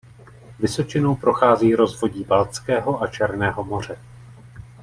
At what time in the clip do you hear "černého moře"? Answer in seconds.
3.07-3.97